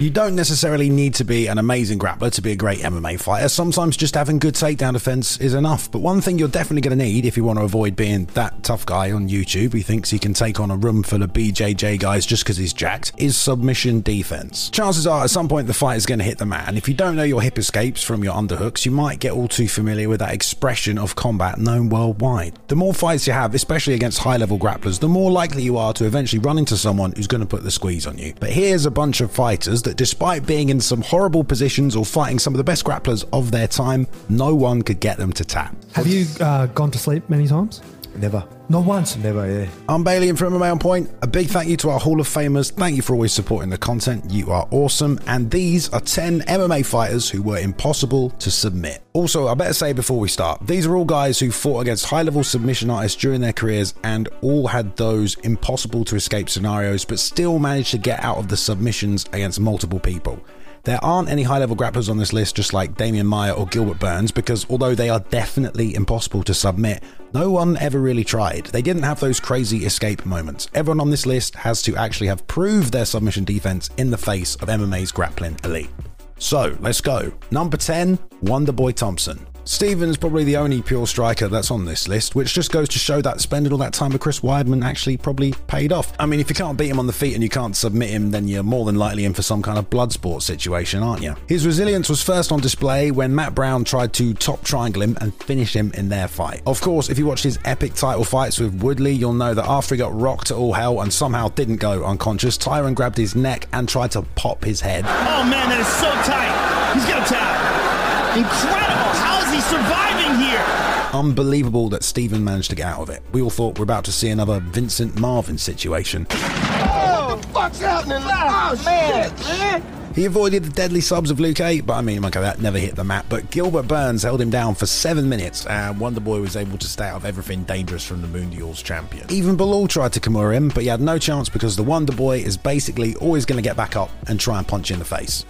[0.00, 3.48] You don't necessarily need to be an amazing grappler to be a great MMA fighter.
[3.48, 5.90] Sometimes just having good takedown defense is enough.
[5.90, 8.62] But one thing you're definitely going to need if you want to avoid being that
[8.62, 11.98] tough guy on YouTube who thinks he can take on a room full of BJJ
[11.98, 14.70] guys just because he's jacked is submission defense.
[14.70, 16.68] Chances are at some point the fight is going to hit the mat.
[16.68, 19.48] And if you don't know your hip escapes from your underhooks, you might get all
[19.48, 22.56] too familiar with that expression of combat known worldwide.
[22.68, 25.92] The more fights you have, especially against high level grapplers, the more likely you are
[25.94, 28.32] to eventually run into someone who's going to put the squeeze on you.
[28.38, 32.38] But here's a bunch of fighters that, despite being in some horrible positions or fighting
[32.38, 35.74] some of the best grapplers of their time, no one could get them to tap.
[35.94, 37.80] Have you uh, gone to sleep many times?
[38.14, 38.46] Never.
[38.70, 39.16] Not once.
[39.16, 39.68] Never, yeah.
[39.88, 41.10] I'm Bailey and from MMA on Point.
[41.22, 42.70] A big thank you to our Hall of Famers.
[42.70, 44.30] Thank you for always supporting the content.
[44.30, 45.18] You are awesome.
[45.26, 49.02] And these are 10 MMA fighters who were impossible to submit.
[49.14, 52.22] Also, I better say before we start, these are all guys who fought against high
[52.22, 57.18] level submission artists during their careers and all had those impossible to escape scenarios, but
[57.18, 60.44] still managed to get out of the submissions against multiple people.
[60.84, 63.98] There aren't any high level grapplers on this list, just like Damian Maia or Gilbert
[63.98, 68.66] Burns, because although they are definitely impossible to submit, no one ever really tried.
[68.66, 70.68] They didn't have those crazy escape moments.
[70.74, 74.54] Everyone on this list has to actually have proved their submission defense in the face
[74.56, 75.90] of MMA's grappling elite.
[76.38, 77.32] So let's go.
[77.50, 79.46] Number 10, Wonderboy Thompson.
[79.68, 83.20] Steven's probably the only pure striker that's on this list, which just goes to show
[83.20, 86.10] that spending all that time with Chris Weidman actually probably paid off.
[86.18, 88.30] I mean, if you can't beat him on the feet and you can't submit him,
[88.30, 91.36] then you're more than likely in for some kind of blood sport situation, aren't you?
[91.48, 95.34] His resilience was first on display when Matt Brown tried to top triangle him and
[95.34, 96.62] finish him in their fight.
[96.66, 99.94] Of course, if you watched his epic title fights with Woodley, you'll know that after
[99.94, 103.68] he got rocked to all hell and somehow didn't go unconscious, Tyron grabbed his neck
[103.74, 105.04] and tried to pop his head.
[105.04, 106.94] Oh man, that is so tight.
[106.94, 108.34] He's gonna tap.
[108.34, 109.12] Incredible.
[109.18, 110.64] How is he surviving here?
[111.12, 113.22] Unbelievable that Steven managed to get out of it.
[113.32, 116.26] We all thought we're about to see another Vincent Marvin situation.
[116.30, 118.18] Oh, fuck's happening?
[118.22, 120.12] Oh, man, man.
[120.14, 123.04] He avoided the deadly subs of Luque, but I mean, okay, that never hit the
[123.04, 123.26] mat.
[123.28, 127.04] But Gilbert Burns held him down for seven minutes, and Wonderboy was able to stay
[127.04, 129.26] out of everything dangerous from the Mundial's champion.
[129.30, 132.56] Even Belal tried to Kimura him, but he had no chance because the Wonderboy is
[132.56, 135.44] basically always going to get back up and try and punch you in the face.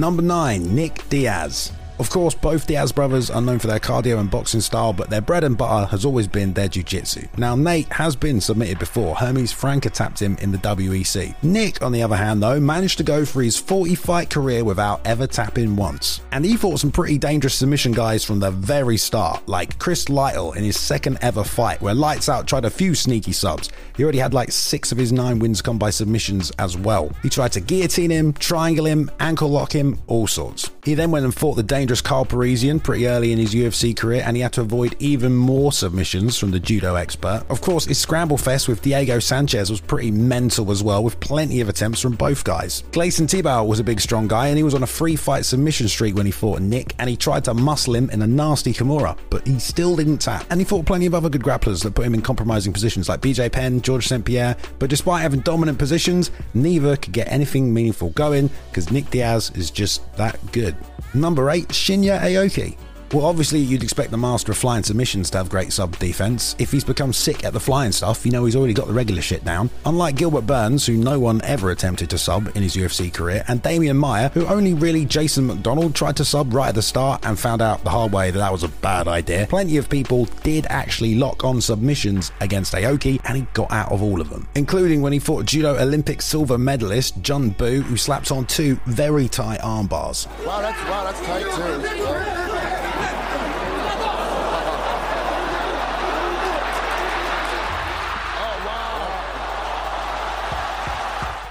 [0.00, 1.72] Number 9, Nick Diaz.
[2.00, 5.20] Of course, both Diaz brothers are known for their cardio and boxing style, but their
[5.20, 7.28] bread and butter has always been their jiu-jitsu.
[7.36, 9.14] Now, Nate has been submitted before.
[9.14, 11.34] Hermes Franca tapped him in the WEC.
[11.42, 15.26] Nick, on the other hand, though, managed to go for his 40-fight career without ever
[15.26, 16.22] tapping once.
[16.32, 20.54] And he fought some pretty dangerous submission guys from the very start, like Chris Lytle
[20.54, 23.68] in his second ever fight, where Lights Out tried a few sneaky subs.
[23.94, 27.10] He already had like six of his nine wins come by submissions as well.
[27.22, 30.70] He tried to guillotine him, triangle him, ankle lock him, all sorts.
[30.82, 34.22] He then went and fought the dangerous Karo Parisyan pretty early in his UFC career,
[34.24, 37.44] and he had to avoid even more submissions from the judo expert.
[37.48, 41.60] Of course, his scramble fest with Diego Sanchez was pretty mental as well, with plenty
[41.60, 42.84] of attempts from both guys.
[42.92, 45.88] Gleison Tibau was a big, strong guy, and he was on a free fight submission
[45.88, 49.18] streak when he fought Nick, and he tried to muscle him in a nasty Kimura,
[49.28, 50.46] but he still didn't tap.
[50.50, 53.20] And he fought plenty of other good grapplers that put him in compromising positions like
[53.20, 54.24] BJ Penn, George St.
[54.24, 59.50] Pierre, but despite having dominant positions, neither could get anything meaningful going because Nick Diaz
[59.54, 60.76] is just that good.
[61.14, 62.76] Number 8, Shinya Aoki.
[63.12, 66.54] Well, obviously, you'd expect the master of flying submissions to have great sub defense.
[66.60, 69.20] If he's become sick at the flying stuff, you know he's already got the regular
[69.20, 69.68] shit down.
[69.84, 73.60] Unlike Gilbert Burns, who no one ever attempted to sub in his UFC career, and
[73.62, 77.36] Damian Maia, who only really Jason MacDonald tried to sub right at the start and
[77.36, 79.48] found out the hard way that that was a bad idea.
[79.48, 84.04] Plenty of people did actually lock on submissions against Aoki, and he got out of
[84.04, 88.30] all of them, including when he fought judo Olympic silver medalist John Boo, who slapped
[88.30, 90.28] on two very tight arm bars.
[90.46, 92.39] Wow, that's, wow, that's tight, too.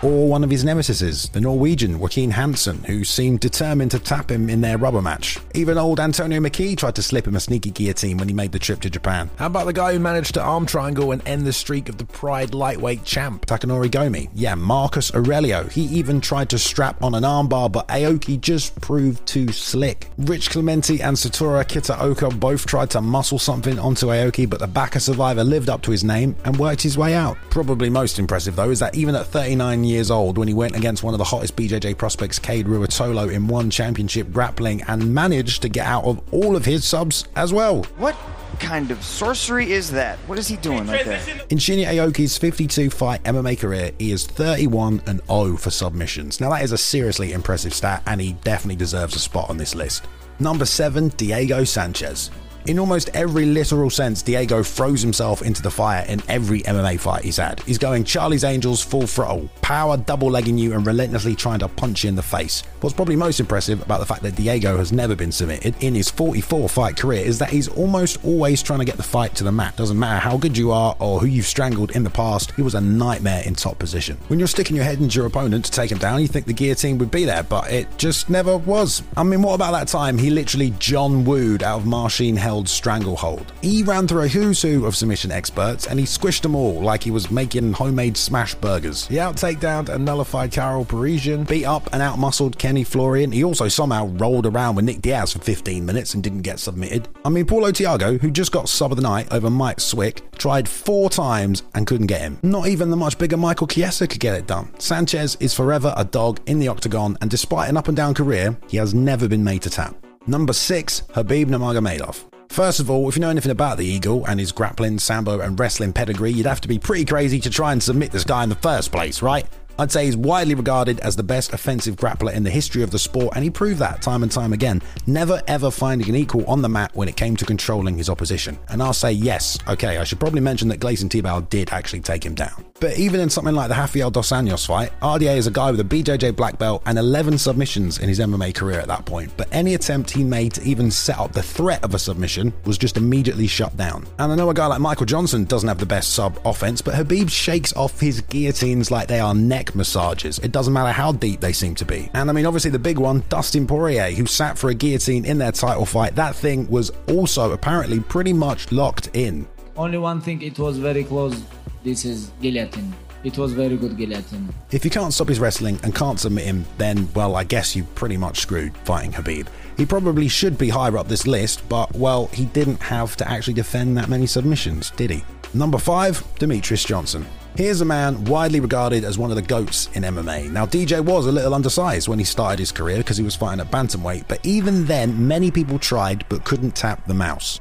[0.01, 4.49] Or one of his nemesis, the Norwegian Joachim Hansen, who seemed determined to tap him
[4.49, 5.37] in their rubber match.
[5.53, 8.59] Even old Antonio McKee tried to slip him a sneaky guillotine when he made the
[8.59, 9.29] trip to Japan.
[9.35, 12.05] How about the guy who managed to arm triangle and end the streak of the
[12.05, 14.29] Pride lightweight champ, Takanori Gomi?
[14.33, 15.65] Yeah, Marcus Aurelio.
[15.65, 20.09] He even tried to strap on an armbar, but Aoki just proved too slick.
[20.17, 25.01] Rich Clemente and Satoru Kitaoka both tried to muscle something onto Aoki, but the Baka
[25.01, 27.37] survivor lived up to his name and worked his way out.
[27.49, 31.03] Probably most impressive, though, is that even at 39 years old when he went against
[31.03, 35.69] one of the hottest BJJ prospects, Cade Ruotolo, in one championship grappling and managed to
[35.69, 37.83] get out of all of his subs as well.
[37.97, 38.15] What
[38.59, 40.17] kind of sorcery is that?
[40.19, 41.21] What is he doing right there?
[41.49, 46.39] In Shinya Aoki's 52 fight MMA career, he is 31 and 0 for submissions.
[46.39, 49.75] Now, that is a seriously impressive stat, and he definitely deserves a spot on this
[49.75, 50.05] list.
[50.39, 52.31] Number 7, Diego Sanchez.
[52.65, 57.23] In almost every literal sense, Diego throws himself into the fire in every MMA fight
[57.23, 57.59] he's had.
[57.61, 62.03] He's going Charlie's Angels full throttle, power double legging you and relentlessly trying to punch
[62.03, 62.61] you in the face.
[62.81, 66.09] What's probably most impressive about the fact that Diego has never been submitted in his
[66.09, 69.51] 44 fight career is that he's almost always trying to get the fight to the
[69.51, 69.75] mat.
[69.75, 72.75] Doesn't matter how good you are or who you've strangled in the past, he was
[72.75, 74.17] a nightmare in top position.
[74.27, 76.53] When you're sticking your head into your opponent to take him down, you think the
[76.53, 79.01] guillotine would be there, but it just never was.
[79.17, 83.53] I mean, what about that time he literally John Wooed out of Marcin Held's stranglehold?
[83.61, 87.03] He ran through a who's who of submission experts and he squished them all like
[87.03, 89.05] he was making homemade smash burgers.
[89.05, 93.31] He out takedowned and nullified Karo Parisyan, beat up and outmuscled Kenny Florian.
[93.31, 97.07] He also somehow rolled around with Nick Diaz for 15 minutes and didn't get submitted.
[97.23, 100.67] I mean, Paulo Thiago, who just got sub of the night over Mike Swick, tried
[100.67, 102.39] four times and couldn't get him.
[102.41, 104.71] Not even the much bigger Michael Chiesa could get it done.
[104.79, 108.57] Sanchez is forever a dog in the octagon, and despite an up and down career,
[108.67, 109.95] he has never been made to tap.
[110.25, 112.38] Number six, Khabib Nurmagomedov.
[112.49, 115.57] First of all, if you know anything about the Eagle and his grappling, sambo, and
[115.57, 118.49] wrestling pedigree, you'd have to be pretty crazy to try and submit this guy in
[118.49, 119.45] the first place, right?
[119.79, 122.99] I'd say he's widely regarded as the best offensive grappler in the history of the
[122.99, 126.61] sport, and he proved that time and time again, never ever finding an equal on
[126.61, 128.59] the mat when it came to controlling his opposition.
[128.67, 132.25] And I'll say yes, okay, I should probably mention that Gleison Tibau did actually take
[132.25, 132.65] him down.
[132.81, 135.79] But even in something like the Rafael Dos Anjos fight, RDA is a guy with
[135.79, 139.31] a BJJ black belt and 11 submissions in his MMA career at that point.
[139.37, 142.77] But any attempt he made to even set up the threat of a submission was
[142.77, 144.05] just immediately shut down.
[144.17, 146.95] And I know a guy like Michael Johnson doesn't have the best sub offense, but
[146.95, 150.39] Khabib shakes off his guillotines like they are neck massages.
[150.39, 152.09] It doesn't matter how deep they seem to be.
[152.13, 155.37] And I mean, obviously, the big one, Dustin Poirier, who sat for a guillotine in
[155.37, 159.47] their title fight, that thing was also apparently pretty much locked in.
[159.75, 161.41] Only one thing, it was very close.
[161.83, 162.93] This is guillotine.
[163.23, 164.53] It was very good guillotine.
[164.71, 167.83] If you can't stop his wrestling and can't submit him, then, well, I guess you
[167.95, 169.47] pretty much screwed fighting Khabib.
[169.77, 173.53] He probably should be higher up this list, but, well, he didn't have to actually
[173.53, 175.23] defend that many submissions, did he?
[175.53, 177.25] Number 5, Demetrious Johnson.
[177.55, 180.51] Here's a man widely regarded as one of the GOATs in MMA.
[180.51, 183.59] Now, DJ was a little undersized when he started his career because he was fighting
[183.59, 187.59] at Bantamweight, but even then, many people tried but couldn't tap the mouse.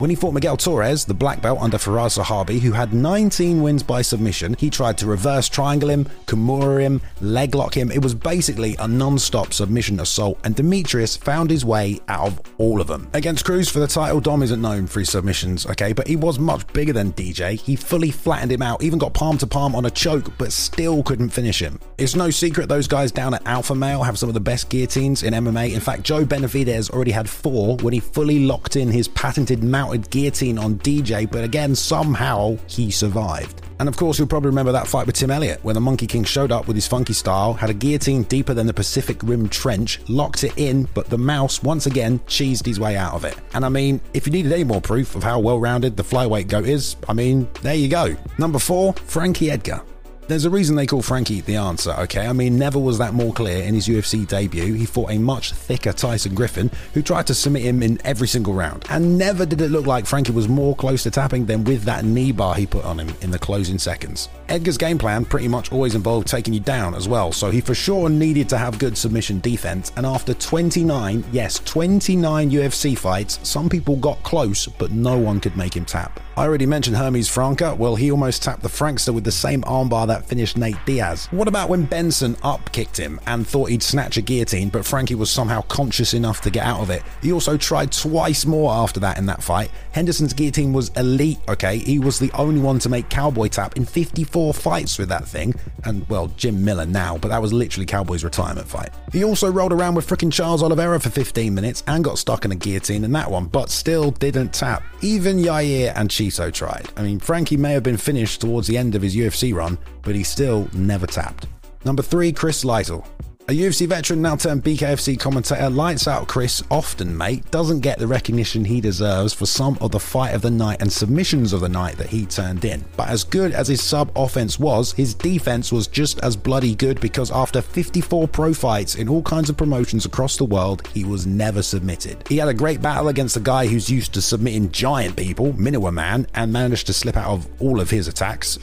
[0.00, 3.82] When he fought Miguel Torres, the black belt under Faraz Sahabi, who had 19 wins
[3.82, 7.90] by submission, he tried to reverse triangle him, Kimura him, leg lock him.
[7.90, 12.40] It was basically a non stop submission assault, and Demetrious found his way out of
[12.56, 13.10] all of them.
[13.12, 16.38] Against Cruz for the title, Dom isn't known for his submissions, okay, but he was
[16.38, 17.60] much bigger than DJ.
[17.60, 21.02] He fully flattened him out, even got palm to palm on a choke, but still
[21.02, 21.78] couldn't finish him.
[21.98, 25.24] It's no secret those guys down at Alpha Male have some of the best guillotines
[25.24, 25.74] in MMA.
[25.74, 30.10] In fact, Joe Benavidez already had four when he fully locked in his patented mounted
[30.10, 33.62] guillotine on DJ, but again, somehow he survived.
[33.80, 36.22] And of course, you'll probably remember that fight with Tim Elliott, where the Monkey King
[36.22, 40.00] showed up with his funky style, had a guillotine deeper than the Pacific Rim Trench,
[40.08, 43.36] locked it in, but the mouse once again cheesed his way out of it.
[43.54, 46.48] And I mean, if you needed any more proof of how well rounded the flyweight
[46.48, 48.14] goat is, I mean, there you go.
[48.38, 49.82] Number four, Frankie Edgar.
[50.30, 52.24] There's a reason they call Frankie the answer, okay?
[52.28, 54.74] I mean, never was that more clear in his UFC debut.
[54.74, 58.54] He fought a much thicker Tyson Griffin, who tried to submit him in every single
[58.54, 58.86] round.
[58.90, 62.04] And never did it look like Frankie was more close to tapping than with that
[62.04, 64.28] knee bar he put on him in the closing seconds.
[64.50, 67.72] Edgar's game plan pretty much always involved taking you down as well, so he for
[67.72, 69.92] sure needed to have good submission defense.
[69.96, 75.56] And after 29, yes, 29 UFC fights, some people got close, but no one could
[75.56, 76.18] make him tap.
[76.36, 77.74] I already mentioned Hermes Franca.
[77.76, 81.28] Well, he almost tapped the Frankster with the same armbar that finished Nate Diaz.
[81.30, 85.14] What about when Benson up kicked him and thought he'd snatch a guillotine, but Frankie
[85.14, 87.02] was somehow conscious enough to get out of it?
[87.22, 89.70] He also tried twice more after that in that fight.
[89.92, 91.78] Henderson's guillotine was elite, okay?
[91.78, 95.54] He was the only one to make Cowboy tap in 54 fights with that thing.
[95.84, 98.90] And, well, Jim Miller now, but that was literally Cowboy's retirement fight.
[99.12, 102.52] He also rolled around with freaking Charles Oliveira for 15 minutes and got stuck in
[102.52, 104.82] a guillotine in that one, but still didn't tap.
[105.02, 106.88] Even Yair and Chito tried.
[106.96, 110.14] I mean, Frankie may have been finished towards the end of his UFC run, but
[110.14, 111.46] he still never tapped.
[111.84, 113.06] Number 3, Chris Lytle.
[113.50, 118.06] A UFC veteran now turned BKFC commentator, lights out Chris, often mate, doesn't get the
[118.06, 121.68] recognition he deserves for some of the fight of the night and submissions of the
[121.68, 122.84] night that he turned in.
[122.96, 127.00] But as good as his sub offense was, his defense was just as bloody good
[127.00, 131.26] because after 54 pro fights in all kinds of promotions across the world, he was
[131.26, 132.22] never submitted.
[132.28, 135.92] He had a great battle against a guy who's used to submitting giant people, Minowa
[135.92, 138.60] Man, and managed to slip out of all of his attacks.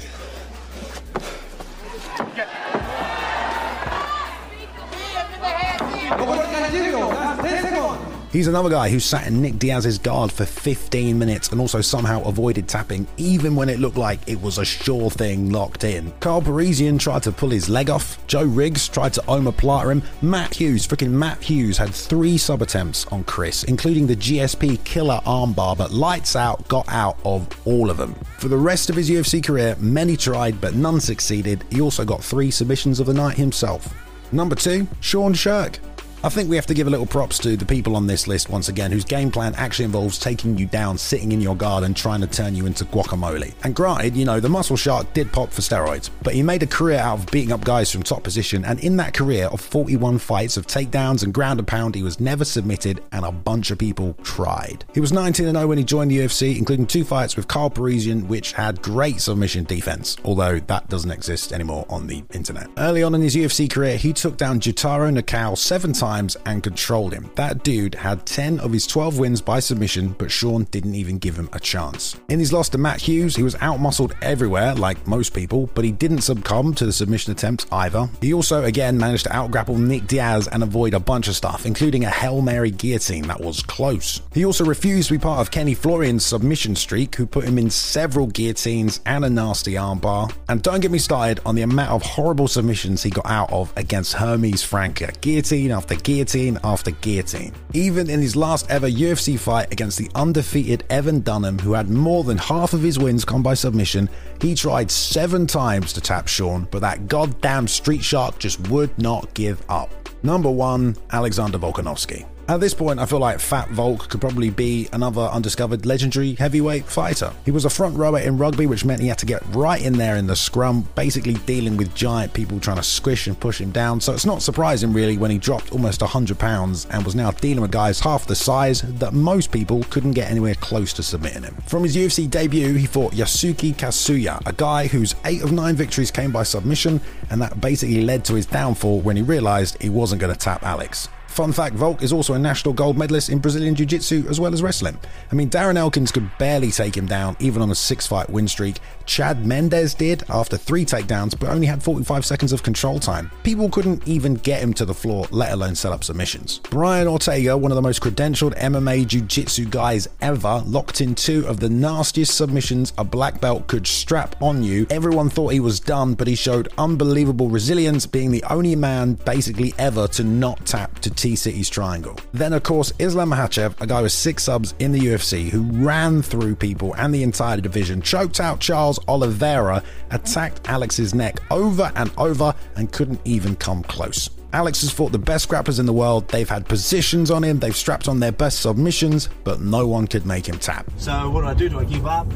[8.38, 12.22] He's another guy who sat in Nick Diaz's guard for 15 minutes and also somehow
[12.24, 16.12] avoided tapping, even when it looked like it was a sure thing locked in.
[16.20, 18.26] Karo Parisyan tried to pull his leg off.
[18.28, 20.04] Joe Riggs tried to omoplata him.
[20.22, 25.22] Matt Hughes, freaking Matt Hughes, had three sub attempts on Chris, including the GSP killer
[25.26, 28.14] armbar, but lights out got out of all of them.
[28.38, 31.64] For the rest of his UFC career, many tried, but none succeeded.
[31.72, 33.94] He also got three submissions of the night himself.
[34.32, 35.80] Number two, Sean Sherk.
[36.24, 38.50] I think we have to give a little props to the people on this list
[38.50, 41.96] once again whose game plan actually involves taking you down, sitting in your guard, and
[41.96, 43.54] trying to turn you into guacamole.
[43.64, 46.68] And granted, you know, the muscle shark did pop for steroids, but he made a
[46.68, 50.18] career out of beating up guys from top position, and in that career of 41
[50.18, 53.78] fights of takedowns and ground and pound, he was never submitted, and a bunch of
[53.78, 54.86] people tried.
[54.96, 58.28] He was 19 0 when he joined the UFC, including two fights with Karo Parisyan,
[58.28, 62.70] which had great submission defense, although that doesn't exist anymore on the internet.
[62.80, 66.64] Early on in his UFC career, he took down Jutaro Nakao seven times times and
[66.64, 67.30] controlled him.
[67.36, 71.36] That dude had 10 of his 12 wins by submission, but Sean didn't even give
[71.36, 72.16] him a chance.
[72.30, 75.92] In his loss to Matt Hughes, he was outmuscled everywhere, like most people, but he
[75.92, 78.08] didn't succumb to the submission attempts either.
[78.22, 82.06] He also, again, managed to outgrapple Nick Diaz and avoid a bunch of stuff, including
[82.06, 84.22] a Hail Mary guillotine that was close.
[84.34, 87.70] He also refused to be part of Kenny Florian's submission streak, who put him in
[87.70, 90.34] several guillotines and a nasty armbar.
[90.48, 93.74] And don't get me started on the amount of horrible submissions he got out of
[93.76, 95.12] against Hermes Franca.
[95.20, 97.54] Guillotine after guillotine after guillotine.
[97.74, 102.24] Even in his last ever UFC fight against the undefeated Evan Dunham, who had more
[102.24, 104.10] than half of his wins come by submission,
[104.42, 109.34] he tried seven times to tap Sean, but that goddamn street shark just would not
[109.34, 109.90] give up.
[110.24, 112.26] Number one, Alexander Volkanovski.
[112.50, 116.86] At this point, I feel like Fat Volk could probably be another undiscovered legendary heavyweight
[116.86, 117.34] fighter.
[117.44, 119.98] He was a front rower in rugby, which meant he had to get right in
[119.98, 123.72] there in the scrum, basically dealing with giant people trying to squish and push him
[123.72, 124.00] down.
[124.00, 127.60] So it's not surprising, really, when he dropped almost 100 pounds and was now dealing
[127.60, 131.56] with guys half the size that most people couldn't get anywhere close to submitting him.
[131.66, 136.12] From his UFC debut, he fought Yusuke Kasuya, a guy whose eight of nine victories
[136.12, 140.22] came by submission, and that basically led to his downfall when he realized he wasn't
[140.22, 141.10] going to tap Alex.
[141.38, 144.56] Fun fact Volk is also a national gold medalist in Brazilian Jiu Jitsu as well
[144.56, 144.98] as wrestling.
[145.32, 148.48] I mean, Darren Elkins could barely take him down, even on a six fight win
[148.48, 148.78] streak.
[149.06, 153.30] Chad Mendes did after three takedowns, but only had 45 seconds of control time.
[153.44, 156.58] People couldn't even get him to the floor, let alone set up submissions.
[156.72, 161.46] Brian Ortega, one of the most credentialed MMA Jiu Jitsu guys ever, locked in two
[161.46, 164.88] of the nastiest submissions a black belt could strap on you.
[164.90, 169.72] Everyone thought he was done, but he showed unbelievable resilience, being the only man basically
[169.78, 172.18] ever to not tap to T City's triangle.
[172.32, 176.22] Then, of course, Islam Makhachev, a guy with six subs in the UFC who ran
[176.22, 182.14] through people and the entire division, choked out Charles Oliveira, attacked Alex's neck over and
[182.18, 184.30] over, and couldn't even come close.
[184.54, 186.26] Alex has fought the best grapplers in the world.
[186.30, 190.26] They've had positions on him, they've strapped on their best submissions, but no one could
[190.26, 190.90] make him tap.
[190.96, 191.68] So, what do I do?
[191.68, 192.28] Do I give up?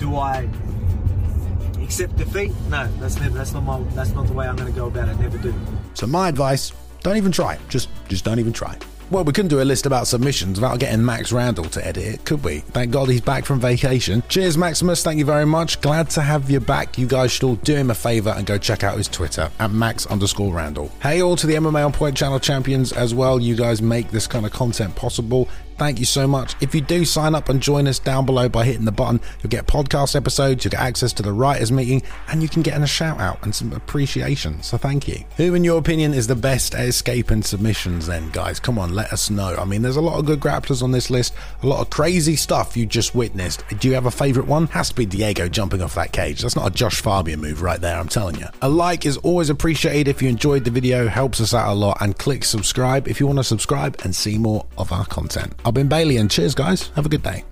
[0.00, 0.48] Do I
[1.80, 2.50] accept defeat?
[2.70, 3.38] No, that's never.
[3.38, 3.80] That's not my.
[3.94, 5.16] That's not the way I'm going to go about it.
[5.20, 5.54] Never do.
[5.94, 6.72] So my advice:
[7.06, 7.56] don't even try.
[7.68, 8.76] Just, just don't even try.
[9.08, 12.24] Well, we couldn't do a list about submissions without getting Max Randall to edit it,
[12.24, 12.58] could we?
[12.58, 14.24] Thank God he's back from vacation.
[14.28, 15.04] Cheers, Maximus.
[15.04, 15.80] Thank you very much.
[15.80, 16.98] Glad to have you back.
[16.98, 19.70] You guys should all do him a favor and go check out his Twitter at
[19.70, 20.90] Max underscore Randall.
[21.02, 23.38] Hey, all to the MMA on Point channel champions as well.
[23.38, 25.48] You guys make this kind of content possible.
[25.78, 26.54] Thank you so much.
[26.62, 29.50] If you do sign up and join us down below by hitting the button, you'll
[29.50, 32.86] get podcast episodes, you'll get access to the writers' meeting, and you can get a
[32.86, 34.62] shout out and some appreciation.
[34.62, 35.24] So thank you.
[35.36, 38.58] Who, in your opinion, is the best at escaping submissions then, guys?
[38.58, 39.54] Come on, let us know.
[39.56, 42.34] I mean, there's a lot of good grapplers on this list, a lot of crazy
[42.34, 43.62] stuff you just witnessed.
[43.78, 44.66] Do you have a favourite one?
[44.68, 46.42] Has to be Diego jumping off that cage.
[46.42, 48.46] That's not a Josh Fabian move right there, I'm telling you.
[48.62, 51.98] A like is always appreciated if you enjoyed the video, helps us out a lot,
[52.00, 55.52] and click subscribe if you want to subscribe and see more of our content.
[55.64, 56.88] I've been Bailey, and cheers, guys.
[56.96, 57.44] Have a good day.